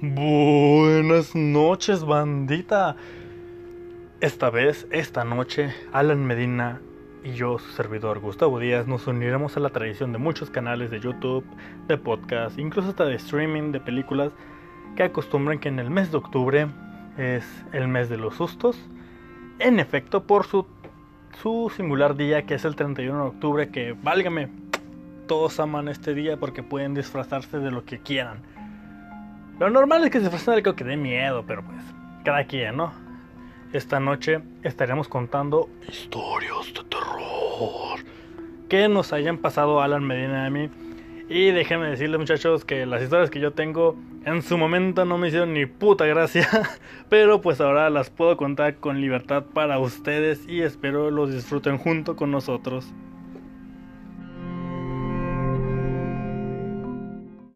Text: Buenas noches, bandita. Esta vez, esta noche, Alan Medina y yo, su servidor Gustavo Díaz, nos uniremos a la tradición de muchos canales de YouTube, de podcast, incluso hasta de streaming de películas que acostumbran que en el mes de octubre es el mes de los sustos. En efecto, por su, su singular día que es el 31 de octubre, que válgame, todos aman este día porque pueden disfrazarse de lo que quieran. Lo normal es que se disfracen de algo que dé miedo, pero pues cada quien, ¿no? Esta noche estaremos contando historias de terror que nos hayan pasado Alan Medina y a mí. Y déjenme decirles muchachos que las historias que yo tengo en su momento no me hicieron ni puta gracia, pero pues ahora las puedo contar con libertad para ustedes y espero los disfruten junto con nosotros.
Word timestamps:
Buenas 0.00 1.34
noches, 1.34 2.04
bandita. 2.04 2.94
Esta 4.20 4.48
vez, 4.48 4.86
esta 4.92 5.24
noche, 5.24 5.74
Alan 5.92 6.24
Medina 6.24 6.80
y 7.24 7.32
yo, 7.32 7.58
su 7.58 7.72
servidor 7.72 8.20
Gustavo 8.20 8.60
Díaz, 8.60 8.86
nos 8.86 9.08
uniremos 9.08 9.56
a 9.56 9.60
la 9.60 9.70
tradición 9.70 10.12
de 10.12 10.18
muchos 10.18 10.50
canales 10.50 10.92
de 10.92 11.00
YouTube, 11.00 11.44
de 11.88 11.98
podcast, 11.98 12.60
incluso 12.60 12.90
hasta 12.90 13.06
de 13.06 13.16
streaming 13.16 13.72
de 13.72 13.80
películas 13.80 14.30
que 14.94 15.02
acostumbran 15.02 15.58
que 15.58 15.68
en 15.68 15.80
el 15.80 15.90
mes 15.90 16.12
de 16.12 16.18
octubre 16.18 16.68
es 17.16 17.44
el 17.72 17.88
mes 17.88 18.08
de 18.08 18.18
los 18.18 18.36
sustos. 18.36 18.78
En 19.58 19.80
efecto, 19.80 20.28
por 20.28 20.46
su, 20.46 20.64
su 21.42 21.72
singular 21.76 22.14
día 22.14 22.46
que 22.46 22.54
es 22.54 22.64
el 22.64 22.76
31 22.76 23.20
de 23.20 23.28
octubre, 23.30 23.68
que 23.70 23.96
válgame, 24.00 24.48
todos 25.26 25.58
aman 25.58 25.88
este 25.88 26.14
día 26.14 26.36
porque 26.36 26.62
pueden 26.62 26.94
disfrazarse 26.94 27.58
de 27.58 27.72
lo 27.72 27.84
que 27.84 27.98
quieran. 27.98 28.42
Lo 29.58 29.70
normal 29.70 30.04
es 30.04 30.10
que 30.10 30.18
se 30.18 30.24
disfracen 30.24 30.52
de 30.54 30.58
algo 30.58 30.76
que 30.76 30.84
dé 30.84 30.96
miedo, 30.96 31.44
pero 31.46 31.62
pues 31.64 31.82
cada 32.24 32.44
quien, 32.44 32.76
¿no? 32.76 32.92
Esta 33.72 33.98
noche 33.98 34.40
estaremos 34.62 35.08
contando 35.08 35.68
historias 35.88 36.72
de 36.74 36.84
terror 36.84 37.98
que 38.68 38.88
nos 38.88 39.12
hayan 39.12 39.38
pasado 39.38 39.80
Alan 39.80 40.04
Medina 40.04 40.44
y 40.44 40.46
a 40.46 40.50
mí. 40.50 40.70
Y 41.28 41.50
déjenme 41.50 41.88
decirles 41.88 42.20
muchachos 42.20 42.64
que 42.64 42.86
las 42.86 43.02
historias 43.02 43.30
que 43.30 43.40
yo 43.40 43.52
tengo 43.52 43.96
en 44.24 44.42
su 44.42 44.56
momento 44.56 45.04
no 45.04 45.18
me 45.18 45.28
hicieron 45.28 45.52
ni 45.52 45.66
puta 45.66 46.06
gracia, 46.06 46.48
pero 47.08 47.40
pues 47.40 47.60
ahora 47.60 47.90
las 47.90 48.10
puedo 48.10 48.36
contar 48.36 48.76
con 48.76 49.00
libertad 49.00 49.44
para 49.52 49.78
ustedes 49.78 50.46
y 50.48 50.62
espero 50.62 51.10
los 51.10 51.32
disfruten 51.32 51.78
junto 51.78 52.14
con 52.16 52.30
nosotros. 52.30 52.86